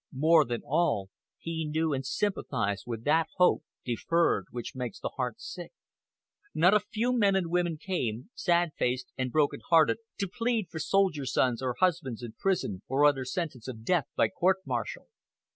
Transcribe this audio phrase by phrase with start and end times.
[0.15, 5.39] More than all, he knew and sympathized with that hope deferred which makes the heart
[5.39, 5.71] sick.
[6.55, 10.79] Not a few men and women came, sad faced and broken hearted, to plead for
[10.79, 15.07] soldier sons or husbands in prison, or under sentence of death by court martial.